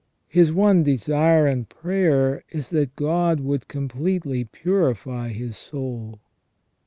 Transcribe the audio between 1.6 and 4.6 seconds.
prayer is that God would completely